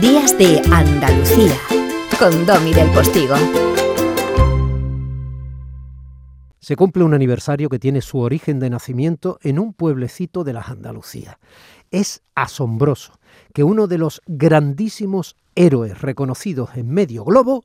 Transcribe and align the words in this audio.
Días 0.00 0.38
de 0.38 0.62
Andalucía 0.72 1.54
con 2.18 2.46
Domi 2.46 2.72
del 2.72 2.88
Postigo. 2.90 3.34
Se 6.58 6.74
cumple 6.74 7.04
un 7.04 7.12
aniversario 7.12 7.68
que 7.68 7.78
tiene 7.78 8.00
su 8.00 8.18
origen 8.18 8.60
de 8.60 8.70
nacimiento 8.70 9.38
en 9.42 9.58
un 9.58 9.74
pueblecito 9.74 10.42
de 10.42 10.54
las 10.54 10.70
Andalucías. 10.70 11.36
Es 11.90 12.22
asombroso 12.34 13.20
que 13.52 13.62
uno 13.62 13.88
de 13.88 13.98
los 13.98 14.22
grandísimos 14.26 15.36
héroes 15.54 16.00
reconocidos 16.00 16.70
en 16.76 16.88
medio 16.88 17.22
globo 17.24 17.64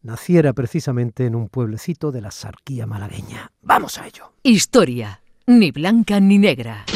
naciera 0.00 0.54
precisamente 0.54 1.26
en 1.26 1.34
un 1.34 1.50
pueblecito 1.50 2.10
de 2.10 2.22
la 2.22 2.30
sarquía 2.30 2.86
malagueña. 2.86 3.52
Vamos 3.60 3.98
a 3.98 4.06
ello. 4.06 4.32
Historia, 4.42 5.20
ni 5.46 5.72
blanca 5.72 6.20
ni 6.20 6.38
negra. 6.38 6.86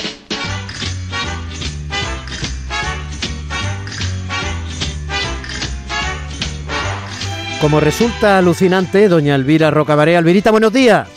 Como 7.61 7.81
resulta 7.81 8.39
alucinante, 8.39 9.09
doña 9.09 9.35
Elvira 9.35 9.73
Rocabaré. 9.73 10.17
Alvirita, 10.17 10.53
buenos 10.53 10.73
días. 10.73 11.09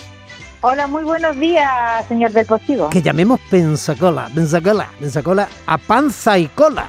Hola, 0.61 0.87
muy 0.87 1.03
buenos 1.03 1.39
días, 1.39 2.07
señor 2.07 2.31
del 2.31 2.47
Postigo. 2.47 2.89
Que 2.89 3.03
llamemos 3.03 3.39
pensacola, 3.41 4.27
pensacola, 4.33 4.89
pensacola 4.99 5.47
a 5.67 5.77
panza 5.77 6.39
y 6.39 6.47
cola. 6.47 6.87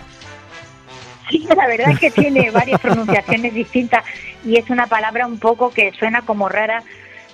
Sí, 1.29 1.47
la 1.55 1.67
verdad 1.67 1.91
es 1.91 2.01
que 2.01 2.11
tiene 2.11 2.51
varias 2.51 2.81
pronunciaciones 2.81 3.53
distintas 3.53 4.03
y 4.43 4.57
es 4.57 4.71
una 4.71 4.87
palabra 4.87 5.27
un 5.27 5.39
poco 5.39 5.71
que 5.71 5.93
suena 5.99 6.23
como 6.23 6.49
rara. 6.49 6.83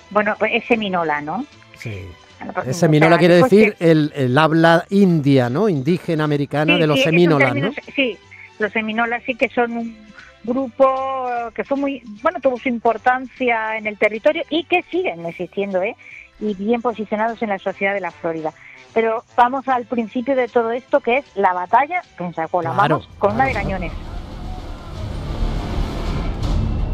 Bueno, 0.09 0.35
pues 0.37 0.51
es 0.55 0.65
seminola, 0.65 1.21
¿no? 1.21 1.45
Sí. 1.77 2.05
Pues, 2.53 2.75
seminola 2.75 3.17
quiere 3.17 3.35
decir 3.43 3.77
el, 3.79 4.37
habla 4.37 4.85
india, 4.89 5.49
¿no? 5.49 5.69
Indígena 5.69 6.25
americana 6.25 6.77
de 6.77 6.85
los 6.85 7.01
seminolas, 7.01 7.55
¿no? 7.55 7.71
Sí, 7.95 8.17
los 8.59 8.73
seminolas 8.73 9.23
sí 9.25 9.35
que 9.35 9.47
son 9.47 9.77
un 9.77 10.09
grupo 10.43 11.29
que 11.53 11.63
fue 11.63 11.77
muy, 11.77 12.03
bueno, 12.21 12.39
tuvo 12.41 12.57
su 12.57 12.69
importancia 12.69 13.77
en 13.77 13.87
el 13.87 13.97
territorio 13.97 14.43
y 14.49 14.63
que 14.63 14.83
siguen 14.83 15.25
existiendo, 15.25 15.81
¿eh? 15.81 15.95
Y 16.39 16.53
bien 16.53 16.81
posicionados 16.81 17.41
en 17.41 17.49
la 17.49 17.59
sociedad 17.59 17.93
de 17.93 17.99
la 17.99 18.11
Florida. 18.11 18.53
Pero 18.93 19.23
vamos 19.35 19.67
al 19.67 19.85
principio 19.85 20.35
de 20.35 20.47
todo 20.47 20.71
esto, 20.71 20.99
que 20.99 21.17
es 21.17 21.25
la 21.35 21.53
batalla 21.53 22.01
Pensacola. 22.17 22.71
vamos 22.71 23.07
con 23.19 23.35
una 23.35 23.45
de 23.45 23.53
cañones. 23.53 23.91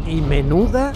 Y 0.06 0.20
menuda 0.20 0.92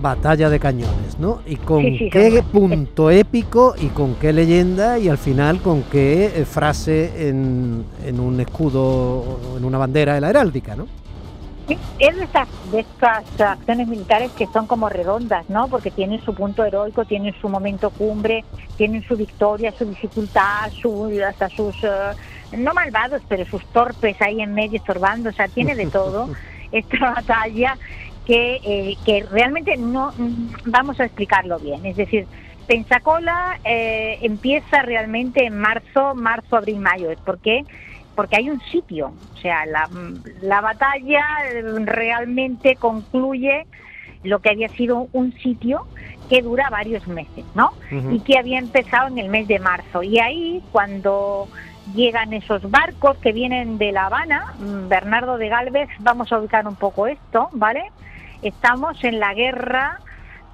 batalla 0.00 0.48
de 0.48 0.60
cañones, 0.60 1.18
¿no? 1.18 1.40
Y 1.44 1.56
con 1.56 1.82
qué 1.82 2.42
punto 2.52 3.10
épico 3.10 3.74
y 3.76 3.86
con 3.88 4.14
qué 4.14 4.32
leyenda 4.32 4.98
y 4.98 5.08
al 5.08 5.18
final 5.18 5.60
con 5.60 5.82
qué 5.82 6.26
eh, 6.26 6.44
frase 6.44 7.28
en, 7.28 7.84
en 8.04 8.20
un 8.20 8.40
escudo, 8.40 9.56
en 9.56 9.64
una 9.64 9.78
bandera 9.78 10.14
de 10.14 10.20
la 10.20 10.30
heráldica, 10.30 10.76
¿no? 10.76 10.86
Es 11.98 12.16
de 12.16 12.24
estas, 12.24 12.48
de 12.70 12.80
estas 12.80 13.40
acciones 13.40 13.88
militares 13.88 14.32
que 14.32 14.46
son 14.46 14.66
como 14.66 14.88
redondas, 14.88 15.48
¿no? 15.50 15.68
Porque 15.68 15.90
tienen 15.90 16.22
su 16.22 16.34
punto 16.34 16.64
heroico, 16.64 17.04
tienen 17.04 17.34
su 17.40 17.48
momento 17.48 17.90
cumbre, 17.90 18.44
tienen 18.76 19.02
su 19.02 19.16
victoria, 19.16 19.72
su 19.72 19.84
dificultad, 19.84 20.70
su, 20.80 21.10
hasta 21.26 21.48
sus, 21.48 21.76
eh, 21.82 22.12
no 22.56 22.72
malvados, 22.72 23.22
pero 23.28 23.44
sus 23.44 23.64
torpes 23.66 24.20
ahí 24.22 24.40
en 24.40 24.54
medio 24.54 24.78
estorbando, 24.78 25.30
o 25.30 25.32
sea, 25.32 25.48
tiene 25.48 25.74
de 25.74 25.86
todo 25.86 26.30
esta 26.72 27.12
batalla 27.12 27.76
que, 28.26 28.60
eh, 28.62 28.96
que 29.04 29.26
realmente 29.30 29.76
no 29.76 30.12
vamos 30.64 31.00
a 31.00 31.04
explicarlo 31.04 31.58
bien. 31.58 31.84
Es 31.84 31.96
decir, 31.96 32.26
Pensacola 32.66 33.58
eh, 33.64 34.18
empieza 34.22 34.82
realmente 34.82 35.44
en 35.44 35.58
marzo, 35.58 36.14
marzo, 36.14 36.56
abril, 36.56 36.78
mayo. 36.78 37.08
¿Por 37.24 37.38
qué? 37.38 37.64
porque 37.64 37.87
hay 38.36 38.50
un 38.50 38.60
sitio, 38.60 39.12
o 39.34 39.36
sea, 39.38 39.64
la, 39.66 39.88
la 40.42 40.60
batalla 40.60 41.24
realmente 41.84 42.76
concluye 42.76 43.66
lo 44.24 44.40
que 44.40 44.50
había 44.50 44.68
sido 44.68 45.08
un 45.12 45.32
sitio 45.34 45.86
que 46.28 46.42
dura 46.42 46.68
varios 46.70 47.06
meses, 47.08 47.44
¿no? 47.54 47.72
Y 47.90 48.20
que 48.20 48.38
había 48.38 48.58
empezado 48.58 49.08
en 49.08 49.18
el 49.18 49.28
mes 49.28 49.48
de 49.48 49.58
marzo. 49.58 50.02
Y 50.02 50.18
ahí, 50.18 50.62
cuando 50.72 51.48
llegan 51.94 52.32
esos 52.32 52.70
barcos 52.70 53.16
que 53.18 53.32
vienen 53.32 53.78
de 53.78 53.92
La 53.92 54.06
Habana, 54.06 54.54
mm, 54.58 54.88
Bernardo 54.88 55.38
de 55.38 55.48
Galvez, 55.48 55.88
vamos 56.00 56.30
a 56.32 56.38
ubicar 56.38 56.66
un 56.66 56.76
poco 56.76 57.06
esto, 57.06 57.48
¿vale? 57.52 57.90
Estamos 58.42 59.02
en 59.04 59.20
la 59.20 59.32
guerra 59.34 60.00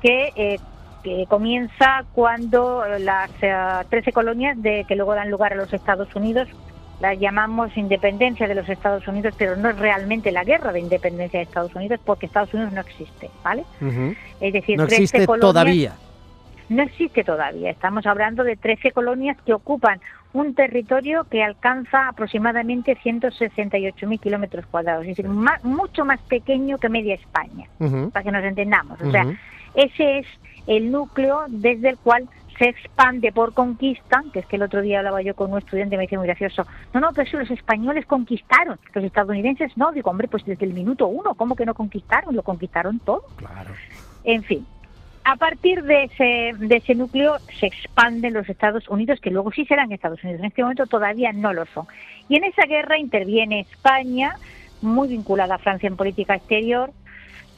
que, 0.01 0.33
eh, 0.37 0.61
que 1.03 1.27
comienza 1.29 2.05
cuando 2.13 2.85
las 3.01 3.31
13 3.33 4.11
eh, 4.11 4.13
colonias 4.13 4.61
de, 4.63 4.85
que 4.87 4.95
luego 4.97 5.15
dan 5.15 5.31
lugar 5.31 5.53
a 5.55 5.57
los 5.57 5.73
Estados 5.73 6.15
Unidos 6.15 6.49
la 7.00 7.15
llamamos 7.15 7.77
independencia 7.77 8.47
de 8.47 8.55
los 8.55 8.69
Estados 8.69 9.06
Unidos, 9.09 9.34
pero 9.37 9.56
no 9.56 9.71
es 9.71 9.78
realmente 9.78 10.31
la 10.31 10.44
guerra 10.44 10.72
de 10.72 10.81
independencia 10.81 11.38
de 11.38 11.44
Estados 11.44 11.75
Unidos 11.75 12.00
porque 12.05 12.27
Estados 12.27 12.53
Unidos 12.55 12.72
no 12.72 12.81
existe, 12.81 13.31
¿vale? 13.43 13.65
Es 14.41 14.53
decir, 14.53 14.78
no 14.78 14.84
existe 14.84 15.27
todavía. 15.27 15.93
No 16.69 16.82
existe 16.82 17.25
todavía. 17.25 17.71
Estamos 17.71 18.06
hablando 18.06 18.43
de 18.43 18.56
13 18.56 18.93
colonias 18.93 19.37
que 19.44 19.53
ocupan 19.53 20.00
un 20.32 20.55
territorio 20.55 21.25
que 21.31 21.44
alcanza 21.44 22.09
aproximadamente 22.09 22.97
168.000 22.97 24.19
kilómetros 24.19 24.66
cuadrados, 24.66 25.03
es 25.03 25.16
decir, 25.16 25.28
mucho 25.28 26.05
más 26.05 26.21
pequeño 26.22 26.78
que 26.78 26.88
media 26.88 27.15
España, 27.15 27.69
para 28.12 28.25
que 28.25 28.32
nos 28.32 28.44
entendamos. 28.44 29.00
O 29.00 29.11
sea, 29.11 29.26
ese 29.75 30.19
es 30.19 30.26
el 30.66 30.91
núcleo 30.91 31.44
desde 31.49 31.91
el 31.91 31.99
cual 31.99 32.28
se 32.59 32.69
expande 32.69 33.33
por 33.33 33.55
conquista, 33.55 34.23
que 34.33 34.41
es 34.41 34.47
que 34.47 34.57
el 34.57 34.63
otro 34.63 34.83
día 34.83 34.99
hablaba 34.99 35.23
yo 35.23 35.35
con 35.35 35.53
un 35.53 35.59
estudiante 35.59 35.95
y 35.95 35.99
me 35.99 36.05
decía 36.05 36.19
muy 36.19 36.27
gracioso, 36.27 36.67
no, 36.93 37.01
no, 37.01 37.11
pero 37.13 37.31
si 37.31 37.37
los 37.37 37.51
españoles 37.51 38.07
conquistaron, 38.07 38.79
los 38.93 39.05
estadounidenses 39.05 39.77
no, 39.77 39.93
digo, 39.93 40.11
hombre, 40.11 40.29
pues 40.29 40.45
desde 40.45 40.65
el 40.65 40.75
minuto 40.75 41.07
uno, 41.07 41.35
¿cómo 41.35 41.57
que 41.57 41.67
no 41.67 41.75
conquistaron? 41.75 42.35
Lo 42.35 42.43
conquistaron 42.43 43.01
todo. 43.01 43.25
Claro. 43.37 43.73
En 44.25 44.43
fin, 44.43 44.67
a 45.25 45.37
partir 45.37 45.83
de 45.83 46.05
ese, 46.05 46.53
de 46.59 46.77
ese 46.77 46.95
núcleo 46.95 47.39
se 47.59 47.67
expanden 47.67 48.35
los 48.35 48.49
Estados 48.49 48.89
Unidos, 48.89 49.21
que 49.21 49.31
luego 49.31 49.51
sí 49.53 49.65
serán 49.65 49.91
Estados 49.91 50.23
Unidos, 50.23 50.41
en 50.41 50.47
este 50.47 50.63
momento 50.63 50.87
todavía 50.87 51.33
no 51.33 51.53
lo 51.53 51.67
son. 51.67 51.87
Y 52.29 52.37
en 52.37 52.45
esa 52.45 52.67
guerra 52.67 52.99
interviene 52.99 53.61
España, 53.61 54.37
muy 54.83 55.09
vinculada 55.09 55.57
a 55.57 55.59
Francia 55.59 55.87
en 55.87 55.97
política 55.97 56.35
exterior, 56.35 56.93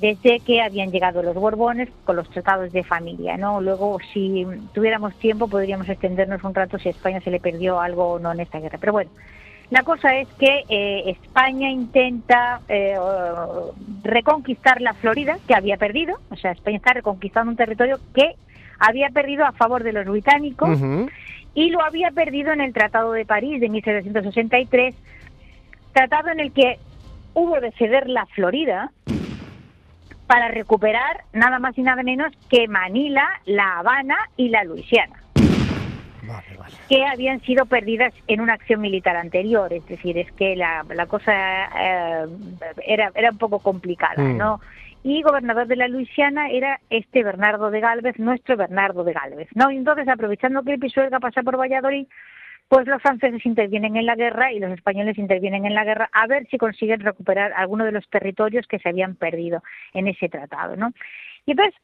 desde 0.01 0.41
que 0.41 0.61
habían 0.61 0.91
llegado 0.91 1.23
los 1.23 1.35
Borbones 1.35 1.89
con 2.05 2.17
los 2.17 2.29
tratados 2.31 2.73
de 2.73 2.85
familia, 2.85 3.37
¿no? 3.37 3.61
Luego, 3.61 3.99
si 4.13 4.47
tuviéramos 4.75 5.15
tiempo, 5.19 5.49
podríamos 5.49 5.89
extendernos 5.89 6.45
un 6.45 6.55
rato 6.55 6.79
si 6.79 6.89
a 6.89 6.91
España 6.91 7.21
se 7.21 7.31
le 7.31 7.41
perdió 7.41 7.81
algo 7.81 8.13
o 8.13 8.19
no 8.19 8.33
en 8.33 8.41
esta 8.41 8.61
guerra. 8.61 8.79
Pero 8.79 8.93
bueno, 8.93 9.11
la 9.71 9.83
cosa 9.83 10.15
es 10.17 10.29
que 10.39 10.65
eh, 10.69 11.11
España 11.11 11.71
intenta 11.71 12.61
eh, 12.69 12.97
reconquistar 14.03 14.81
la 14.81 14.93
Florida, 14.95 15.39
que 15.49 15.55
había 15.55 15.77
perdido, 15.77 16.19
o 16.31 16.37
sea, 16.37 16.53
España 16.53 16.77
está 16.77 16.93
reconquistando 16.93 17.51
un 17.51 17.57
territorio 17.57 17.99
que 18.15 18.37
había 18.79 19.09
perdido 19.09 19.45
a 19.47 19.53
favor 19.53 19.83
de 19.83 19.93
los 19.93 20.07
británicos 20.07 20.79
y 21.55 21.71
lo 21.71 21.83
había 21.83 22.11
perdido 22.11 22.53
en 22.53 22.61
el 22.61 22.75
Tratado 22.75 23.13
de 23.13 23.25
París 23.25 23.61
de 23.61 23.71
1763, 23.71 24.95
tratado 25.93 26.29
en 26.29 26.41
el 26.41 26.53
que 26.53 26.79
hubo 27.33 27.59
de 27.61 27.73
ceder 27.73 28.09
la 28.09 28.27
Florida 28.27 28.93
para 30.27 30.49
recuperar 30.49 31.25
nada 31.33 31.59
más 31.59 31.77
y 31.79 31.83
nada 31.83 32.03
menos 32.03 32.33
que 32.51 32.69
Manila, 32.69 33.29
La 33.45 33.79
Habana 33.79 34.17
y 34.37 34.49
la 34.49 34.65
Luisiana. 34.65 35.23
que 36.89 37.05
habían 37.05 37.41
sido 37.43 37.67
perdidas 37.67 38.13
en 38.27 38.41
una 38.41 38.55
acción 38.55 38.81
militar 38.81 39.17
anterior, 39.17 39.73
es 39.73 39.87
decir, 39.87 40.19
es 40.19 40.31
que 40.33 40.57
la, 40.57 40.85
la 40.95 41.07
cosa 41.07 41.33
eh, 41.81 42.27
era, 42.85 43.13
era 43.15 43.31
un 43.31 43.39
poco 43.39 43.61
complicada, 43.61 44.23
mm. 44.23 44.37
¿no? 44.37 44.61
Y 45.05 45.23
gobernador 45.23 45.69
de 45.69 45.77
la 45.77 45.87
Luisiana 45.87 46.51
era 46.51 46.81
este 46.91 47.23
Bernardo 47.23 47.71
de 47.71 47.79
Galvez, 47.79 48.19
nuestro 48.19 48.57
Bernardo 48.57 49.05
de 49.05 49.13
Galvez, 49.13 49.49
¿no? 49.55 49.71
Y 49.71 49.77
entonces, 49.77 50.09
aprovechando 50.09 50.65
que 50.65 50.73
el 50.73 50.81
Pisuerga 50.81 51.21
pasa 51.21 51.45
por 51.45 51.57
Valladolid, 51.57 52.09
pues 52.69 52.87
los 52.87 53.01
franceses 53.01 53.45
intervienen 53.47 53.97
en 53.97 54.07
la 54.07 54.17
guerra 54.17 54.53
y 54.53 54.59
los 54.59 54.73
españoles 54.73 55.19
intervienen 55.19 55.67
en 55.67 55.75
la 55.75 55.85
guerra 55.85 56.11
a 56.13 56.27
ver 56.27 56.47
si 56.49 56.59
consiguen 56.59 57.01
recuperar 57.01 57.53
alguno 57.53 57.85
de 57.85 57.93
los 57.93 58.09
territorios 58.09 58.67
que 58.67 58.79
se 58.79 58.89
habían 58.89 59.15
perdido 59.15 59.63
en 59.93 60.09
ese 60.09 60.29
tratado, 60.29 60.77
¿no? 60.77 60.93
Y 61.45 61.53
entonces 61.53 61.75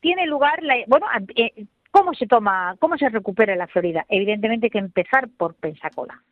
tiene 0.00 0.26
lugar 0.26 0.62
la, 0.62 0.76
bueno, 0.86 1.06
eh, 1.34 1.66
¿cómo 1.90 2.12
se 2.12 2.26
toma, 2.26 2.76
cómo 2.78 2.98
se 2.98 3.08
recupera 3.08 3.56
la 3.56 3.66
Florida? 3.66 4.04
Evidentemente 4.08 4.66
hay 4.66 4.70
que 4.70 4.78
empezar 4.78 5.28
por 5.38 5.54
Pensacola. 5.54 6.22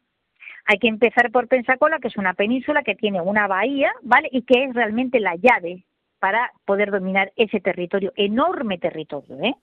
Hay 0.66 0.78
que 0.78 0.88
empezar 0.88 1.30
por 1.30 1.48
Pensacola, 1.48 1.98
que 1.98 2.08
es 2.08 2.16
una 2.16 2.34
península 2.34 2.82
que 2.82 2.94
tiene 2.94 3.20
una 3.20 3.46
bahía, 3.46 3.92
¿vale? 4.02 4.28
Y 4.32 4.42
que 4.42 4.64
es 4.64 4.74
realmente 4.74 5.20
la 5.20 5.36
llave 5.36 5.84
para 6.18 6.52
poder 6.64 6.90
dominar 6.90 7.32
ese 7.36 7.60
territorio, 7.60 8.12
enorme 8.16 8.78
territorio, 8.78 9.38
¿eh? 9.42 9.54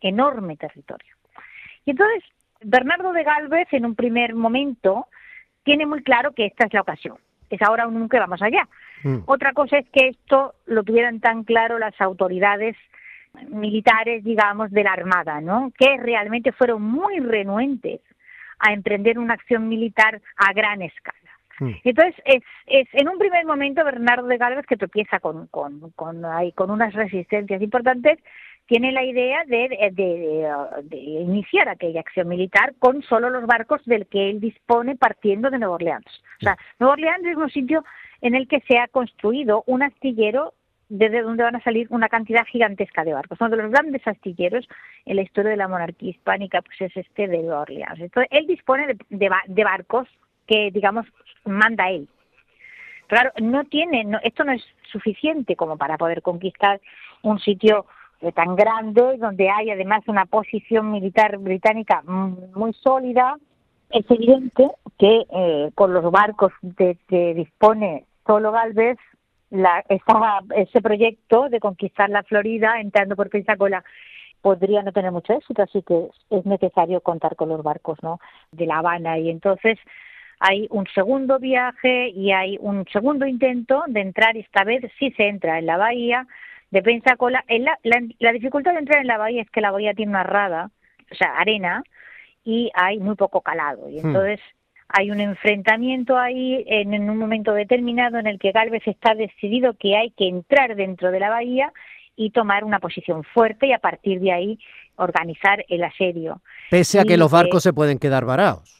Enorme 0.00 0.56
territorio. 0.56 1.14
Y 1.84 1.92
entonces 1.92 2.24
Bernardo 2.60 3.12
de 3.12 3.24
Galvez, 3.24 3.68
en 3.72 3.86
un 3.86 3.94
primer 3.94 4.34
momento, 4.34 5.06
tiene 5.62 5.86
muy 5.86 6.02
claro 6.02 6.32
que 6.32 6.46
esta 6.46 6.66
es 6.66 6.72
la 6.72 6.80
ocasión. 6.80 7.16
Es 7.50 7.60
ahora 7.62 7.86
o 7.86 7.90
nunca 7.90 8.18
vamos 8.18 8.42
allá. 8.42 8.68
Mm. 9.04 9.18
Otra 9.26 9.52
cosa 9.52 9.78
es 9.78 9.88
que 9.90 10.08
esto 10.08 10.54
lo 10.66 10.82
tuvieran 10.82 11.20
tan 11.20 11.44
claro 11.44 11.78
las 11.78 11.98
autoridades 12.00 12.76
militares, 13.48 14.24
digamos, 14.24 14.70
de 14.70 14.82
la 14.82 14.92
Armada, 14.92 15.40
¿no? 15.40 15.72
Que 15.78 15.96
realmente 15.98 16.52
fueron 16.52 16.82
muy 16.82 17.20
renuentes 17.20 18.00
a 18.58 18.72
emprender 18.72 19.18
una 19.18 19.34
acción 19.34 19.68
militar 19.68 20.20
a 20.36 20.52
gran 20.52 20.82
escala. 20.82 21.18
Mm. 21.60 21.72
Entonces, 21.84 22.14
es, 22.24 22.42
es 22.66 22.88
en 22.92 23.08
un 23.08 23.18
primer 23.18 23.44
momento 23.44 23.84
Bernardo 23.84 24.26
de 24.26 24.38
Galvez 24.38 24.66
que 24.66 24.76
tropieza 24.76 25.20
con, 25.20 25.46
con, 25.48 25.90
con, 25.92 26.22
con 26.54 26.70
unas 26.70 26.92
resistencias 26.94 27.62
importantes, 27.62 28.18
tiene 28.68 28.92
la 28.92 29.02
idea 29.02 29.44
de, 29.46 29.90
de, 29.92 30.96
iniciar 30.96 31.70
aquella 31.70 32.00
acción 32.00 32.28
militar 32.28 32.74
con 32.78 33.02
solo 33.02 33.30
los 33.30 33.46
barcos 33.46 33.82
del 33.86 34.06
que 34.06 34.28
él 34.28 34.40
dispone 34.40 34.94
partiendo 34.94 35.48
de 35.48 35.58
Nueva 35.58 35.76
Orleans. 35.76 36.22
O 36.40 36.44
sea, 36.44 36.58
Nueva 36.78 36.92
Orleans 36.92 37.26
es 37.26 37.36
un 37.36 37.50
sitio 37.50 37.82
en 38.20 38.34
el 38.34 38.46
que 38.46 38.60
se 38.68 38.78
ha 38.78 38.86
construido 38.88 39.64
un 39.66 39.82
astillero 39.82 40.52
desde 40.90 41.22
donde 41.22 41.44
van 41.44 41.56
a 41.56 41.62
salir 41.62 41.86
una 41.90 42.10
cantidad 42.10 42.44
gigantesca 42.44 43.04
de 43.04 43.14
barcos. 43.14 43.40
Uno 43.40 43.50
de 43.50 43.62
los 43.62 43.70
grandes 43.70 44.06
astilleros 44.06 44.68
en 45.06 45.16
la 45.16 45.22
historia 45.22 45.50
de 45.50 45.56
la 45.56 45.68
monarquía 45.68 46.10
hispánica 46.10 46.60
pues 46.60 46.78
es 46.82 46.94
este 46.94 47.26
de 47.26 47.50
Orleans. 47.50 48.00
Entonces, 48.00 48.28
él 48.30 48.46
dispone 48.46 48.96
de, 49.08 49.64
barcos 49.64 50.08
que, 50.46 50.70
digamos, 50.70 51.06
manda 51.46 51.88
él. 51.90 52.06
Claro, 53.06 53.32
no 53.40 53.64
tiene, 53.64 54.06
esto 54.22 54.44
no 54.44 54.52
es 54.52 54.62
suficiente 54.92 55.56
como 55.56 55.78
para 55.78 55.96
poder 55.96 56.20
conquistar 56.20 56.82
un 57.22 57.38
sitio 57.38 57.86
eh, 58.20 58.32
tan 58.32 58.56
grande 58.56 59.16
donde 59.18 59.48
hay 59.48 59.70
además 59.70 60.02
una 60.08 60.26
posición 60.26 60.90
militar 60.90 61.38
británica 61.38 62.02
muy 62.04 62.72
sólida. 62.74 63.36
Es 63.90 64.04
evidente 64.10 64.70
que 64.98 65.24
eh, 65.30 65.70
con 65.74 65.94
los 65.94 66.10
barcos 66.10 66.52
de 66.62 66.98
que 67.08 67.34
dispone 67.34 68.04
solo 68.26 68.52
Galvez 68.52 68.98
la, 69.50 69.84
ese 70.56 70.82
proyecto 70.82 71.48
de 71.48 71.60
conquistar 71.60 72.10
la 72.10 72.22
Florida 72.22 72.80
entrando 72.80 73.16
por 73.16 73.30
Pensacola 73.30 73.82
podría 74.42 74.82
no 74.82 74.92
tener 74.92 75.10
mucho 75.10 75.32
éxito, 75.32 75.62
así 75.62 75.82
que 75.82 76.08
es 76.30 76.44
necesario 76.44 77.00
contar 77.00 77.36
con 77.36 77.48
los 77.48 77.62
barcos 77.62 77.98
¿no? 78.02 78.20
de 78.52 78.66
La 78.66 78.78
Habana 78.78 79.18
y 79.18 79.30
entonces 79.30 79.78
hay 80.40 80.68
un 80.70 80.86
segundo 80.94 81.38
viaje 81.38 82.10
y 82.10 82.32
hay 82.32 82.58
un 82.60 82.84
segundo 82.92 83.26
intento 83.26 83.82
de 83.88 84.00
entrar, 84.00 84.36
esta 84.36 84.64
vez 84.64 84.82
sí 84.98 85.10
se 85.16 85.28
entra 85.28 85.58
en 85.58 85.66
la 85.66 85.76
bahía 85.76 86.26
de 86.70 86.82
Pensacola. 86.82 87.44
La, 87.48 87.78
la, 87.82 88.32
dificultad 88.32 88.72
de 88.72 88.80
entrar 88.80 89.00
en 89.00 89.06
la 89.06 89.18
bahía 89.18 89.42
es 89.42 89.50
que 89.50 89.60
la 89.60 89.70
bahía 89.70 89.94
tiene 89.94 90.10
una 90.10 90.22
rada, 90.22 90.70
o 91.10 91.14
sea, 91.14 91.36
arena, 91.36 91.82
y 92.44 92.70
hay 92.74 92.98
muy 92.98 93.14
poco 93.14 93.40
calado. 93.40 93.88
Y 93.90 94.00
hmm. 94.00 94.06
entonces 94.06 94.40
hay 94.88 95.10
un 95.10 95.20
enfrentamiento 95.20 96.16
ahí 96.16 96.64
en, 96.66 97.08
un 97.08 97.18
momento 97.18 97.52
determinado 97.52 98.18
en 98.18 98.26
el 98.26 98.38
que 98.38 98.52
Galvez 98.52 98.82
está 98.86 99.14
decidido 99.14 99.74
que 99.74 99.96
hay 99.96 100.10
que 100.12 100.28
entrar 100.28 100.76
dentro 100.76 101.10
de 101.10 101.20
la 101.20 101.28
bahía 101.28 101.72
y 102.16 102.30
tomar 102.30 102.64
una 102.64 102.80
posición 102.80 103.22
fuerte 103.22 103.68
y 103.68 103.72
a 103.72 103.78
partir 103.78 104.20
de 104.20 104.32
ahí 104.32 104.58
organizar 104.96 105.64
el 105.68 105.84
asedio. 105.84 106.40
Pese 106.70 106.98
a 106.98 107.04
que 107.04 107.16
los 107.16 107.30
barcos 107.30 107.62
se 107.62 107.72
pueden 107.72 107.98
quedar 107.98 108.24
varados. 108.24 108.77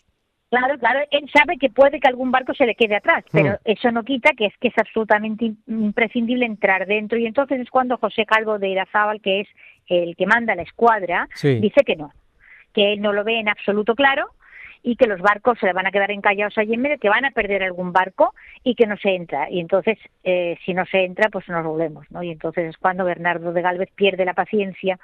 Claro, 0.51 0.79
claro, 0.79 1.01
él 1.11 1.29
sabe 1.31 1.59
que 1.59 1.69
puede 1.69 2.01
que 2.01 2.09
algún 2.09 2.31
barco 2.31 2.55
se 2.55 2.65
le 2.65 2.75
quede 2.75 2.97
atrás, 2.97 3.23
pero 3.31 3.53
hmm. 3.53 3.57
eso 3.65 3.93
no 3.93 4.03
quita 4.03 4.31
que 4.33 4.47
es 4.47 4.57
que 4.59 4.69
es 4.69 4.79
absolutamente 4.79 5.53
imprescindible 5.67 6.47
entrar 6.47 6.87
dentro 6.87 7.19
y 7.19 7.27
entonces 7.27 7.61
es 7.61 7.69
cuando 7.69 7.99
José 7.99 8.25
Calvo 8.25 8.59
de 8.59 8.69
Irazábal, 8.69 9.21
que 9.21 9.41
es 9.41 9.49
el 9.89 10.17
que 10.17 10.27
manda 10.27 10.55
la 10.55 10.63
escuadra, 10.63 11.29
dice 11.43 11.83
que 11.85 11.97
no, 11.97 12.13
que 12.73 12.95
él 12.95 13.03
no 13.03 13.13
lo 13.13 13.25
ve 13.25 13.41
en 13.41 13.51
absoluto 13.51 13.95
claro 13.95 14.31
y 14.83 14.97
que 14.97 15.07
los 15.07 15.21
barcos 15.21 15.59
se 15.59 15.67
le 15.67 15.73
van 15.73 15.87
a 15.87 15.91
quedar 15.91 16.11
encallados 16.11 16.57
allí 16.57 16.75
en 16.75 16.81
medio, 16.81 16.99
que 16.99 17.09
van 17.09 17.25
a 17.25 17.31
perder 17.33 17.63
algún 17.63 17.93
barco 17.93 18.35
y 18.63 18.75
que 18.75 18.87
no 18.87 18.97
se 18.97 19.15
entra. 19.15 19.51
Y 19.51 19.61
entonces, 19.61 19.99
eh, 20.25 20.57
si 20.65 20.73
no 20.73 20.87
se 20.87 21.05
entra, 21.05 21.29
pues 21.31 21.49
nos 21.49 21.65
volvemos, 21.65 22.11
¿no? 22.11 22.23
Y 22.23 22.31
entonces 22.31 22.71
es 22.71 22.77
cuando 22.77 23.05
Bernardo 23.05 23.53
de 23.53 23.63
Galvez 23.63 23.91
pierde 23.95 24.25
la 24.25 24.35
paciencia 24.35 24.99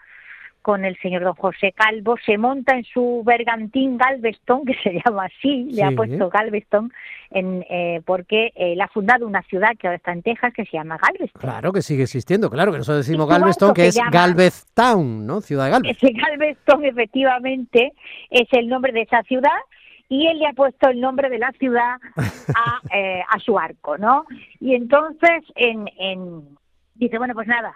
con 0.65 0.87
el 0.87 0.97
señor 0.97 1.25
don 1.25 1.35
José 1.35 1.75
Calvo, 1.77 2.17
se 2.25 2.39
monta 2.39 2.75
en 2.75 2.85
su 2.85 3.23
bergantín 3.23 3.99
Galveston, 3.99 4.65
que 4.65 4.73
se 4.83 4.95
llama 5.05 5.27
así, 5.27 5.65
le 5.71 5.83
ha 5.85 5.91
puesto 5.91 6.31
Galveston, 6.31 6.91
en, 7.31 7.67
eh, 7.69 8.01
porque 8.07 8.51
él 8.57 8.81
ha 8.81 8.89
fundado 8.89 9.27
una 9.27 9.43
ciudad 9.43 9.77
que 9.79 9.89
ahora 9.89 9.99
está 9.99 10.13
en 10.13 10.23
Texas 10.23 10.55
que 10.55 10.65
se 10.65 10.79
llama 10.79 10.97
Galveston. 10.97 11.39
Claro 11.39 11.71
que 11.71 11.83
sigue 11.83 12.05
existiendo, 12.05 12.49
claro 12.49 12.73
que 12.73 12.79
nosotros 12.79 13.07
decimos 13.07 13.29
Galveston, 13.29 13.75
que 13.75 13.89
es 13.89 13.99
Galveston, 14.11 15.27
¿no? 15.27 15.43
Ciudad 15.43 15.67
de 15.67 15.73
Galveston. 15.73 16.09
Ese 16.09 16.19
Galveston, 16.19 16.85
efectivamente, 16.87 17.93
es 18.31 18.49
el 18.53 18.67
nombre 18.67 18.93
de 18.93 19.03
esa 19.03 19.23
ciudad 19.25 19.61
y 20.09 20.29
él 20.29 20.39
le 20.39 20.47
ha 20.47 20.55
puesto 20.55 20.89
el 20.89 20.99
nombre 20.99 21.29
de 21.29 21.41
la 21.41 21.53
ciudad 21.59 21.99
a, 22.17 22.81
eh, 22.97 23.23
a 23.29 23.39
su 23.39 23.59
arco, 23.59 23.99
¿no? 23.99 24.25
Y 24.61 24.75
entonces 24.75 25.43
en, 25.57 25.91
en, 25.99 26.57
dice, 26.95 27.19
bueno, 27.19 27.35
pues 27.35 27.49
nada, 27.49 27.75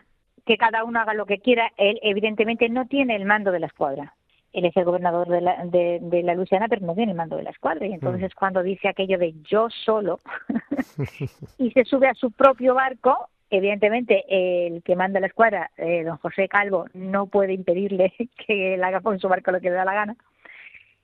que 0.48 0.56
cada 0.56 0.82
uno 0.82 0.98
haga 0.98 1.12
lo 1.12 1.26
que 1.26 1.40
quiera. 1.40 1.70
Él, 1.76 2.00
evidentemente, 2.02 2.70
no 2.70 2.86
tiene 2.86 3.14
el 3.14 3.26
mando 3.26 3.52
de 3.52 3.60
la 3.60 3.66
escuadra. 3.66 4.14
Él 4.54 4.64
es 4.64 4.74
el 4.78 4.86
gobernador 4.86 5.28
de 5.28 5.42
la, 5.42 5.62
de, 5.66 6.22
la 6.24 6.34
Luciana, 6.34 6.68
pero 6.68 6.86
no 6.86 6.94
tiene 6.94 7.12
el 7.12 7.18
mando 7.18 7.36
de 7.36 7.42
la 7.42 7.50
escuadra. 7.50 7.86
Y 7.86 7.92
entonces, 7.92 8.32
mm. 8.34 8.38
cuando 8.38 8.62
dice 8.62 8.88
aquello 8.88 9.18
de 9.18 9.34
yo 9.42 9.68
solo 9.84 10.18
y 11.58 11.70
se 11.72 11.84
sube 11.84 12.08
a 12.08 12.14
su 12.14 12.30
propio 12.30 12.74
barco, 12.74 13.28
evidentemente, 13.50 14.24
el 14.26 14.82
que 14.82 14.96
manda 14.96 15.20
la 15.20 15.26
escuadra, 15.26 15.70
eh, 15.76 16.02
don 16.02 16.16
José 16.16 16.48
Calvo, 16.48 16.86
no 16.94 17.26
puede 17.26 17.52
impedirle 17.52 18.14
que 18.46 18.74
él 18.74 18.82
haga 18.82 19.02
con 19.02 19.18
su 19.18 19.28
barco 19.28 19.52
lo 19.52 19.60
que 19.60 19.68
le 19.68 19.76
da 19.76 19.84
la 19.84 19.94
gana. 19.94 20.16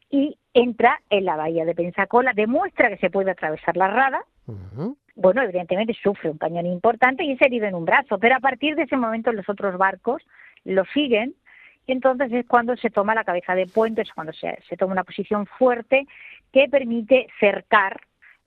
Y 0.08 0.38
entra 0.54 1.02
en 1.10 1.26
la 1.26 1.36
bahía 1.36 1.66
de 1.66 1.74
Pensacola, 1.74 2.32
demuestra 2.34 2.88
que 2.88 2.96
se 2.96 3.10
puede 3.10 3.32
atravesar 3.32 3.76
la 3.76 3.88
rada 3.88 4.24
bueno, 5.16 5.42
evidentemente 5.42 5.94
sufre 6.02 6.30
un 6.30 6.38
cañón 6.38 6.66
importante 6.66 7.24
y 7.24 7.32
es 7.32 7.42
herido 7.42 7.66
en 7.66 7.74
un 7.74 7.84
brazo, 7.84 8.18
pero 8.18 8.36
a 8.36 8.40
partir 8.40 8.74
de 8.74 8.82
ese 8.82 8.96
momento 8.96 9.32
los 9.32 9.48
otros 9.48 9.78
barcos 9.78 10.22
lo 10.64 10.84
siguen 10.86 11.34
y 11.86 11.92
entonces 11.92 12.32
es 12.32 12.46
cuando 12.46 12.76
se 12.76 12.90
toma 12.90 13.14
la 13.14 13.24
cabeza 13.24 13.54
de 13.54 13.66
puente, 13.66 14.02
es 14.02 14.12
cuando 14.12 14.32
se, 14.32 14.56
toma 14.78 14.92
una 14.92 15.04
posición 15.04 15.46
fuerte 15.46 16.06
que 16.52 16.68
permite 16.68 17.28
cercar 17.38 18.00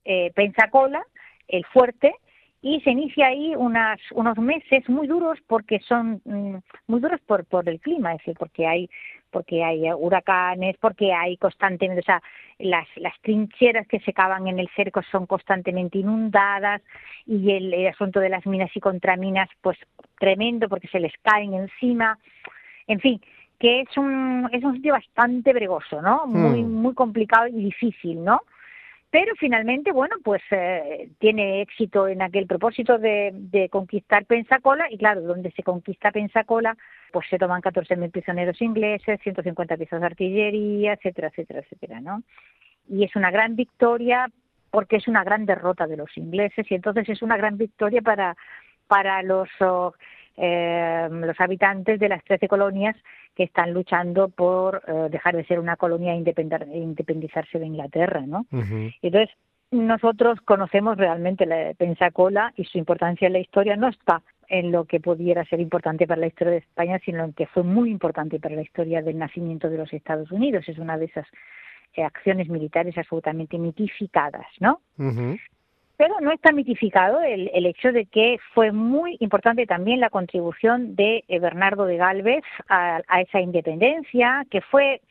eh, 0.06 0.32
Pensacola, 0.34 1.04
el 1.48 1.66
fuerte, 1.66 2.16
y 2.62 2.82
se 2.82 2.92
inicia 2.92 3.28
ahí 3.28 3.56
unas, 3.56 4.00
unos 4.12 4.38
meses 4.38 4.88
muy 4.90 5.08
duros 5.08 5.38
porque 5.48 5.80
son 5.80 6.22
mm, 6.26 6.58
muy 6.88 7.00
duros 7.00 7.22
por, 7.26 7.46
por 7.46 7.68
el 7.70 7.80
clima, 7.80 8.14
es 8.14 8.20
decir, 8.20 8.36
porque 8.38 8.66
hay 8.66 8.90
porque 9.30 9.64
hay 9.64 9.92
huracanes, 9.92 10.78
porque 10.80 11.14
hay 11.14 11.38
constantemente, 11.38 12.00
o 12.00 12.04
sea, 12.04 12.22
las, 12.60 12.88
las 12.96 13.14
trincheras 13.22 13.88
que 13.88 14.00
se 14.00 14.14
cavan 14.14 14.48
en 14.48 14.58
el 14.58 14.70
cerco 14.76 15.02
son 15.12 15.26
constantemente 15.26 16.00
inundadas 16.00 16.82
y 17.26 17.52
el, 17.52 17.88
asunto 17.88 18.20
de 18.20 18.30
las 18.30 18.46
minas 18.46 18.72
y 18.74 18.80
contraminas, 18.80 19.50
pues 19.62 19.78
tremendo 20.18 20.70
porque 20.70 20.88
se 20.88 21.00
les 21.00 21.14
caen 21.22 21.54
encima. 21.54 22.18
En 22.88 23.00
fin, 23.00 23.22
que 23.60 23.82
es 23.82 23.98
un, 23.98 24.50
es 24.52 24.64
un 24.64 24.76
sitio 24.76 24.94
bastante 24.94 25.52
bregoso, 25.54 26.02
¿no? 26.02 26.26
Muy, 26.26 26.64
hmm. 26.64 26.74
muy 26.74 26.94
complicado 26.94 27.48
y 27.48 27.52
difícil, 27.66 28.24
¿no? 28.24 28.42
Pero 29.10 29.34
finalmente, 29.40 29.92
bueno, 29.92 30.18
pues 30.24 30.42
eh, 30.52 31.10
tiene 31.20 31.62
éxito 31.62 32.08
en 32.08 32.22
aquel 32.22 32.46
propósito 32.46 32.98
de, 32.98 33.32
de, 33.34 33.70
conquistar 33.70 34.26
Pensacola 34.26 34.88
y 34.90 34.98
claro, 34.98 35.22
donde 35.22 35.52
se 35.52 35.64
conquista 35.64 36.12
Pensacola, 36.12 36.76
pues 37.14 37.28
se 37.30 37.38
toman 37.38 37.62
14.000 37.62 38.12
prisioneros 38.12 38.62
ingleses, 38.62 39.22
150 39.22 39.78
piezas 39.78 40.02
de 40.02 40.06
artillería, 40.06 40.94
etcétera, 40.94 41.30
etcétera, 41.30 41.62
etcétera, 41.62 42.02
¿no? 42.02 42.24
Y 42.90 43.06
es 43.06 43.16
una 43.16 43.32
gran 43.32 43.56
victoria 43.56 44.28
porque 44.72 44.98
es 44.98 45.08
una 45.08 45.24
gran 45.24 45.46
derrota 45.46 45.88
de 45.88 45.98
los 45.98 46.16
ingleses 46.18 46.70
y 46.70 46.76
entonces 46.76 47.08
es 47.08 47.22
una 47.22 47.38
gran 47.38 47.58
victoria 47.58 48.02
para 48.02 48.36
para 48.88 49.22
los 49.22 49.50
oh, 49.60 49.94
eh, 50.38 51.08
los 51.12 51.40
habitantes 51.40 52.00
de 52.00 52.10
las 52.10 52.24
13 52.24 52.48
colonias 52.48 52.96
que 53.36 53.44
están 53.44 53.74
luchando 53.74 54.30
por 54.30 54.84
eh, 54.88 55.08
dejar 55.10 55.36
de 55.36 55.46
ser 55.46 55.60
una 55.60 55.76
colonia 55.76 56.14
e 56.14 56.78
independizarse 56.78 57.60
de 57.60 57.66
Inglaterra, 57.66 58.24
¿no? 58.26 58.46
Entonces, 59.02 59.36
nosotros 59.72 60.40
conocemos 60.42 60.98
realmente 60.98 61.46
la 61.46 61.74
Pensacola 61.74 62.54
y 62.56 62.64
su 62.66 62.78
importancia 62.78 63.28
en 63.28 63.34
la 63.34 63.40
historia 63.40 63.76
no 63.76 63.90
está 63.90 64.22
en 64.48 64.72
lo 64.72 64.86
que 64.86 65.00
pudiera 65.00 65.44
ser 65.46 65.60
importante 65.60 66.08
para 66.08 66.22
la 66.22 66.28
historia 66.28 66.52
de 66.54 66.60
España, 66.60 67.00
sino 67.04 67.26
en 67.26 67.34
que 67.34 67.48
fue 67.48 67.64
muy 67.64 67.90
importante 67.90 68.40
para 68.40 68.56
la 68.56 68.62
historia 68.62 69.02
del 69.02 69.18
nacimiento 69.18 69.70
de 69.70 69.78
los 69.78 69.92
Estados 69.92 70.32
Unidos. 70.32 70.70
Es 70.70 70.78
una 70.78 70.98
de 70.98 71.06
esas 71.06 71.28
eh, 71.94 72.04
acciones 72.04 72.48
militares 72.48 72.98
absolutamente 72.98 73.58
mitificadas, 73.58 74.48
¿no? 74.60 74.82
Pero 75.98 76.20
no 76.22 76.32
está 76.32 76.52
mitificado 76.52 77.22
el, 77.22 77.50
el, 77.54 77.66
hecho 77.66 77.92
de 77.92 78.06
que 78.06 78.38
fue 78.54 78.72
muy 78.72 79.18
importante 79.20 79.66
también 79.66 80.00
la 80.00 80.12
contribución 80.12 80.96
de 80.96 81.24
eh, 81.28 81.40
Bernardo 81.40 81.86
de 81.86 81.98
Galvez 81.98 82.44
a, 82.70 83.02
esa 83.20 83.42
independencia, 83.42 84.46
que 84.52 84.62
fue 84.62 85.02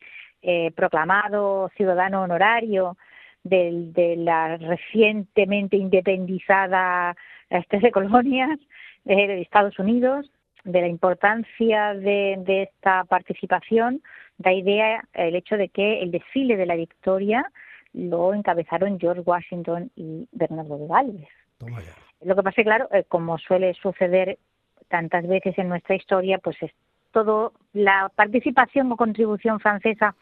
eh, 0.41 0.71
proclamado 0.71 1.69
ciudadano 1.75 2.21
honorario 2.23 2.97
de 3.43 4.15
la 4.17 4.57
recientemente 4.57 5.77
independizada 5.77 7.15
de 7.49 7.91
colonias 7.91 8.59
de 9.05 9.41
Estados 9.41 9.79
Unidos, 9.79 10.29
de 10.65 10.81
la 10.81 10.87
importancia 10.87 11.93
de, 11.93 12.35
de 12.39 12.63
esta 12.63 13.05
participación, 13.05 14.01
da 14.37 14.51
idea 14.51 15.01
el 15.13 15.35
hecho 15.35 15.55
de 15.55 15.69
que 15.69 16.01
el 16.01 16.11
desfile 16.11 16.57
de 16.57 16.65
la 16.65 16.75
victoria 16.75 17.49
lo 17.97 18.33
encabezaron 18.33 18.99
George 18.99 19.21
Washington 19.25 19.91
y 19.95 20.27
Bernardo 20.31 20.77
de 20.77 20.87
Galvez. 20.87 21.29
Lo 22.21 22.35
que 22.35 22.43
pasa 22.43 22.61
es 22.61 22.65
claro, 22.65 22.87
eh, 22.91 23.03
como 23.07 23.37
suele 23.37 23.73
suceder 23.73 24.37
tantas 24.87 25.27
veces 25.27 25.57
en 25.57 25.69
nuestra 25.69 25.95
historia, 25.95 26.37
pues 26.37 26.55
es 26.61 26.71
todo 27.11 27.53
la 27.73 28.11
participación 28.15 28.91
o 28.91 28.97
contribución 28.97 29.59
francesa 29.59 30.15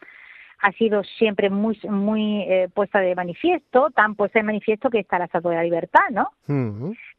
ha 0.58 0.72
sido 0.72 1.04
siempre 1.04 1.50
muy 1.50 1.78
muy 1.88 2.42
eh, 2.42 2.68
puesta 2.72 3.00
de 3.00 3.14
manifiesto, 3.14 3.90
tan 3.90 4.14
puesta 4.14 4.38
de 4.38 4.44
manifiesto 4.44 4.88
que 4.88 5.00
está 5.00 5.18
la 5.18 5.26
Estatua 5.26 5.50
de 5.50 5.56
la 5.58 5.64
Libertad, 5.64 6.08
¿no? 6.10 6.30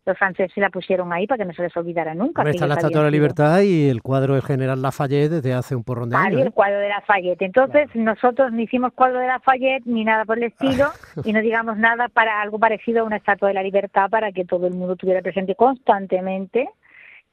Los 0.07 0.17
franceses 0.17 0.55
la 0.57 0.69
pusieron 0.69 1.11
ahí 1.11 1.27
para 1.27 1.39
que 1.39 1.45
no 1.45 1.53
se 1.53 1.63
les 1.63 1.75
olvidara 1.75 2.15
nunca. 2.15 2.41
está 2.43 2.65
la 2.65 2.75
Estatua 2.75 3.01
de 3.01 3.07
la 3.07 3.11
Libertad 3.11 3.59
y 3.59 3.89
el 3.89 4.01
cuadro 4.01 4.35
del 4.35 4.41
general 4.41 4.81
Lafayette 4.81 5.29
desde 5.29 5.53
hace 5.53 5.75
un 5.75 5.83
porrón 5.83 6.09
de 6.09 6.15
años. 6.15 6.41
el 6.41 6.53
cuadro 6.53 6.79
de 6.79 6.87
Lafayette. 6.87 7.41
Entonces, 7.41 7.89
nosotros 7.93 8.53
no 8.53 8.61
hicimos 8.61 8.93
cuadro 8.93 9.19
de 9.19 9.27
Lafayette 9.27 9.85
ni 9.85 10.05
nada 10.05 10.23
por 10.23 10.37
el 10.37 10.45
estilo 10.45 10.91
y 11.25 11.33
no 11.33 11.41
digamos 11.41 11.77
nada 11.77 12.07
para 12.07 12.41
algo 12.41 12.57
parecido 12.57 13.01
a 13.01 13.03
una 13.03 13.17
Estatua 13.17 13.49
de 13.49 13.55
la 13.55 13.63
Libertad 13.63 14.09
para 14.09 14.31
que 14.31 14.45
todo 14.45 14.67
el 14.67 14.73
mundo 14.73 14.95
tuviera 14.95 15.21
presente 15.21 15.55
constantemente 15.55 16.69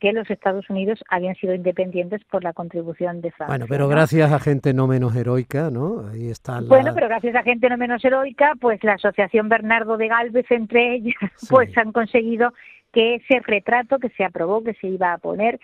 que 0.04 0.12
los 0.12 0.28
Estados 0.30 0.68
Unidos 0.68 1.02
habían 1.08 1.34
sido 1.37 1.54
independientes 1.54 2.23
por 2.25 2.44
la 2.44 2.52
contribución 2.52 3.23
de 3.23 3.30
Francia. 3.30 3.46
Bueno, 3.46 3.64
pero 3.66 3.88
gracias 3.88 4.30
a 4.30 4.38
gente 4.38 4.75
no 4.75 4.87
menos 4.87 5.16
heroica, 5.16 5.70
¿no? 5.70 6.08
Ahí 6.08 6.28
está 6.28 6.61
Bueno, 6.61 6.92
pero 6.94 7.08
gracias 7.08 7.34
a 7.34 7.42
gente 7.42 7.70
no 7.70 7.78
menos 7.78 8.04
heroica, 8.04 8.52
pues 8.61 8.84
la 8.84 8.94
Asociación 8.94 9.49
Bernardo 9.49 9.96
de 9.96 10.08
Galvez, 10.08 10.44
entre 10.50 10.96
ellas, 10.96 11.14
pues 11.49 11.75
han 11.78 11.92
conseguido 11.92 12.52
que 12.92 13.14
ese 13.14 13.40
retrato 13.46 13.99
que 13.99 14.11
se 14.11 14.25
aprobó, 14.25 14.62
que 14.62 14.75
se 14.75 14.88
iba 14.88 15.14
a 15.14 15.16
poner 15.16 15.58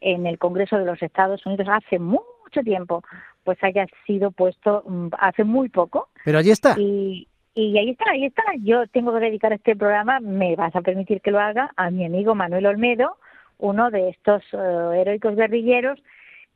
en 0.00 0.28
el 0.28 0.38
Congreso 0.38 0.78
de 0.78 0.84
los 0.84 1.02
Estados 1.02 1.44
Unidos 1.44 1.66
hace 1.68 1.98
mucho 1.98 2.60
tiempo, 2.62 3.02
pues 3.42 3.58
haya 3.64 3.86
sido 4.06 4.30
puesto 4.30 4.84
mm, 4.86 5.08
hace 5.18 5.42
muy 5.42 5.70
poco. 5.70 6.08
Pero 6.24 6.38
allí 6.38 6.52
está. 6.52 6.76
Y, 6.78 7.26
y 7.56 7.76
ahí 7.78 7.90
está, 7.90 8.04
ahí 8.12 8.26
está. 8.26 8.44
Yo 8.60 8.86
tengo 8.86 9.12
que 9.12 9.24
dedicar 9.24 9.52
este 9.52 9.74
programa, 9.74 10.20
me 10.20 10.54
vas 10.54 10.76
a 10.76 10.82
permitir 10.82 11.20
que 11.20 11.32
lo 11.32 11.40
haga, 11.40 11.72
a 11.74 11.90
mi 11.90 12.04
amigo 12.04 12.36
Manuel 12.36 12.66
Olmedo, 12.66 13.16
uno 13.58 13.90
de 13.90 14.10
estos 14.10 14.42
eh, 14.52 15.00
heroicos 15.00 15.36
guerrilleros 15.36 16.02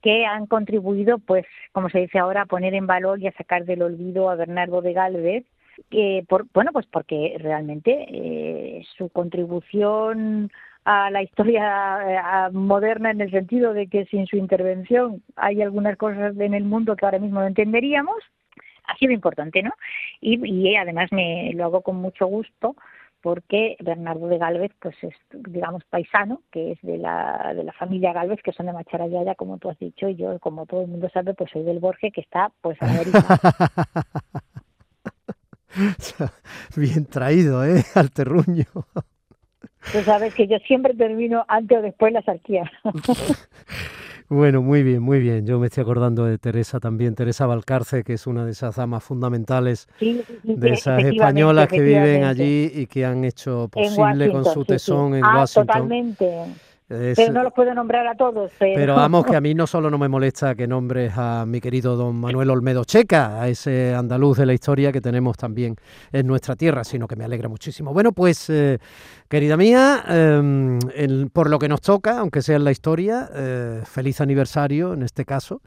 que 0.03 0.25
han 0.25 0.47
contribuido, 0.47 1.19
pues, 1.19 1.47
como 1.73 1.88
se 1.88 2.00
dice 2.00 2.19
ahora, 2.19 2.43
a 2.43 2.47
poner 2.47 2.75
en 2.75 2.87
valor 2.87 3.21
y 3.21 3.26
a 3.26 3.33
sacar 3.33 3.65
del 3.65 3.83
olvido 3.83 4.31
a 4.31 4.37
Bernardo 4.37 4.83
de 4.83 4.93
Galvez, 4.93 5.45
que 5.91 6.25
por, 6.29 6.47
bueno, 6.53 6.73
pues 6.73 6.87
porque 6.87 7.37
realmente 7.38 8.07
eh, 8.09 8.85
su 8.97 9.09
contribución 9.11 10.50
a 10.85 11.11
la 11.11 11.23
historia 11.23 12.49
eh, 12.49 12.53
moderna 12.53 13.11
en 13.11 13.21
el 13.21 13.31
sentido 13.31 13.75
de 13.75 13.88
que 13.88 14.07
sin 14.07 14.26
su 14.26 14.37
intervención 14.37 15.23
hay 15.35 15.61
algunas 15.61 15.97
cosas 15.97 16.38
en 16.38 16.55
el 16.55 16.65
mundo 16.65 16.95
que 16.95 17.05
ahora 17.05 17.19
mismo 17.19 17.41
no 17.41 17.47
entenderíamos, 17.47 18.17
ha 18.87 18.97
sido 18.97 19.12
importante, 19.12 19.62
¿no? 19.62 19.73
Y, 20.21 20.38
y 20.47 20.76
además 20.76 21.11
me 21.11 21.53
lo 21.55 21.65
hago 21.65 21.81
con 21.81 21.97
mucho 21.97 22.26
gusto 22.26 22.76
porque 23.26 23.76
Bernardo 23.80 24.28
de 24.28 24.38
Galvez 24.38 24.71
pues 24.80 24.95
es 25.02 25.12
digamos 25.33 25.83
paisano 25.90 26.42
que 26.52 26.71
es 26.71 26.78
de 26.83 26.97
la 26.97 27.54
de 27.56 27.64
la 27.64 27.73
familia 27.73 28.12
Galvez 28.12 28.40
que 28.40 28.52
son 28.52 28.66
de 28.66 28.73
Macharayaya 28.73 29.35
como 29.35 29.59
tú 29.59 29.68
has 29.68 29.76
dicho 29.80 30.09
y 30.09 30.14
yo 30.14 30.38
como 30.38 30.64
todo 30.64 30.83
el 30.83 30.87
mundo 30.87 31.11
sabe 31.12 31.35
pues 31.35 31.50
soy 31.50 31.64
del 31.64 31.80
Borges 31.80 32.12
que 32.12 32.21
está 32.21 32.52
pues 32.61 32.80
a 32.80 32.87
la 32.87 33.02
Bien 36.76 37.04
traído, 37.06 37.66
¿eh? 37.66 37.83
Al 37.97 38.12
terruño. 38.12 38.66
Tú 39.92 39.99
sabes 40.04 40.33
que 40.33 40.47
yo 40.47 40.59
siempre 40.59 40.95
termino 40.95 41.45
antes 41.49 41.78
o 41.78 41.83
después 41.83 42.12
la 42.12 42.23
sarquía. 42.23 42.71
Bueno, 44.28 44.61
muy 44.61 44.83
bien, 44.83 45.02
muy 45.02 45.21
bien. 45.21 45.47
Yo 45.47 45.59
me 45.59 45.68
estoy 45.68 45.83
acordando 45.83 46.25
de 46.25 46.38
Teresa 46.38 46.80
también, 46.80 47.14
Teresa 47.14 47.47
Valcarce, 47.47 48.02
que 48.02 48.14
es 48.14 48.26
una 48.26 48.45
de 48.45 48.52
esas 48.52 48.76
damas 48.76 49.04
funamental,es 49.04 49.87
de 50.00 50.71
esas 50.71 51.04
españolas 51.04 51.68
que 51.68 51.80
viven 51.80 52.25
allí 52.25 52.71
y 52.75 52.87
que 52.87 53.04
han 53.04 53.25
hecho 53.25 53.68
posible 53.68 54.30
con 54.30 54.45
su 54.45 54.64
tesón 54.64 55.14
en 55.14 55.25
ah, 55.25 55.40
Washington. 55.40 55.66
Totalmente 55.66 56.26
pero 56.88 57.33
no 57.33 57.43
los 57.43 57.52
puedo 57.52 57.75
nombrar 57.75 58.07
a 58.07 58.14
todos. 58.14 58.52
Pero... 58.59 58.95
vamos, 58.95 59.26
que 59.26 59.37
a 59.37 59.40
mí 59.40 59.55
no 59.55 59.66
solo 59.66 59.90
no 59.90 59.99
me 59.99 60.09
molesta 60.09 60.55
que 60.55 60.66
nombres 60.66 61.12
a 61.16 61.45
mi 61.47 61.61
querido 61.61 61.97
don 61.97 62.16
Manuel 62.16 62.50
Olmedo 62.50 62.85
Checa, 62.85 63.40
a 63.40 63.49
ese 63.49 63.95
andaluz 63.95 64.38
de 64.38 64.47
la 64.47 64.55
historia 64.55 64.93
que 64.93 65.00
tenemos 65.00 65.37
también 65.37 65.76
en 66.12 66.26
nuestra 66.26 66.55
tierra, 66.55 66.85
sino 66.85 67.09
que 67.09 67.16
me 67.16 67.25
alegra 67.25 67.49
muchísimo. 67.49 67.93
Bueno, 67.93 68.12
pues, 68.12 68.49
eh, 68.50 68.78
querida 69.28 69.57
mía, 69.57 70.05
em, 70.09 70.78
por 71.33 71.50
lo 71.50 71.59
que 71.59 71.69
nos 71.69 71.81
toca, 71.81 72.21
aunque 72.21 72.43
sea 72.43 72.57
en 72.57 72.64
la 72.64 72.71
historia, 72.71 73.28
eh, 73.35 73.83
feliz 73.85 74.21
aniversario 74.21 74.93
en 74.93 75.02
este 75.02 75.25
caso 75.25 75.61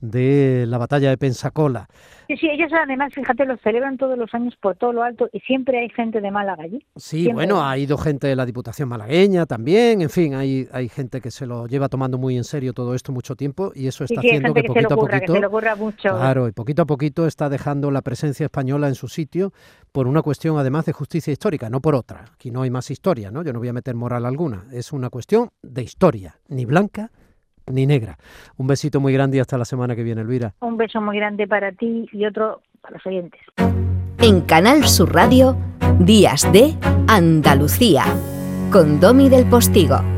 de 0.00 0.64
la 0.66 0.78
batalla 0.78 1.10
de 1.10 1.18
Pensacola. 1.18 1.88
Sí, 2.28 2.36
sí, 2.36 2.48
ellos 2.50 2.70
además, 2.72 3.12
fíjate, 3.14 3.46
lo 3.46 3.56
celebran 3.56 3.96
todos 3.96 4.18
los 4.18 4.32
años 4.34 4.54
por 4.60 4.76
todo 4.76 4.92
lo 4.92 5.02
alto 5.02 5.30
y 5.32 5.40
siempre 5.40 5.80
hay 5.80 5.88
gente 5.88 6.20
de 6.20 6.30
Málaga 6.30 6.64
allí. 6.64 6.84
Sí, 6.96 7.32
bueno, 7.32 7.66
ha 7.66 7.78
ido 7.78 7.96
gente 7.96 8.26
de 8.26 8.36
la 8.36 8.44
Diputación 8.44 8.88
malagueña 8.88 9.46
también, 9.46 10.02
en 10.02 10.10
fin, 10.10 10.34
hay, 10.34 10.68
hay 10.72 10.90
gente 10.90 11.22
que 11.22 11.30
se 11.30 11.46
lo 11.46 11.66
lleva 11.66 11.88
tomando 11.88 12.18
muy 12.18 12.36
en 12.36 12.44
serio 12.44 12.74
todo 12.74 12.94
esto 12.94 13.12
mucho 13.12 13.34
tiempo 13.34 13.72
y 13.74 13.86
eso 13.86 14.04
está 14.04 14.20
haciendo 14.20 14.52
que, 14.52 14.64
poquito 14.64 14.94
a 14.94 14.96
poquito... 14.96 15.34
Claro, 16.02 16.48
y 16.48 16.52
poquito 16.52 16.82
a 16.82 16.86
poquito 16.86 17.26
está 17.26 17.48
dejando 17.48 17.90
la 17.90 18.02
presencia 18.02 18.44
española 18.44 18.88
en 18.88 18.94
su 18.94 19.08
sitio 19.08 19.52
por 19.90 20.06
una 20.06 20.20
cuestión 20.20 20.58
además 20.58 20.84
de 20.84 20.92
justicia 20.92 21.32
histórica, 21.32 21.70
no 21.70 21.80
por 21.80 21.94
otra. 21.94 22.26
Aquí 22.34 22.50
no 22.50 22.62
hay 22.62 22.70
más 22.70 22.90
historia, 22.90 23.30
¿no? 23.30 23.42
Yo 23.42 23.54
no 23.54 23.58
voy 23.58 23.68
a 23.68 23.72
meter 23.72 23.94
moral 23.94 24.26
alguna, 24.26 24.66
es 24.70 24.92
una 24.92 25.08
cuestión 25.08 25.48
de 25.62 25.82
historia, 25.82 26.40
ni 26.48 26.66
blanca 26.66 27.10
ni 27.70 27.86
negra. 27.86 28.16
Un 28.56 28.66
besito 28.66 29.00
muy 29.00 29.12
grande 29.12 29.38
y 29.38 29.40
hasta 29.40 29.58
la 29.58 29.64
semana 29.64 29.94
que 29.94 30.02
viene, 30.02 30.22
Elvira. 30.22 30.54
Un 30.60 30.76
beso 30.76 31.00
muy 31.00 31.16
grande 31.16 31.46
para 31.46 31.72
ti 31.72 32.08
y 32.12 32.26
otro 32.26 32.62
para 32.80 32.96
los 32.96 33.06
oyentes. 33.06 33.40
En 34.18 34.40
Canal 34.42 34.84
Sur 34.84 35.14
Radio, 35.14 35.56
Días 36.00 36.50
de 36.52 36.74
Andalucía, 37.06 38.04
con 38.72 39.00
Domi 39.00 39.28
del 39.28 39.46
Postigo. 39.46 40.17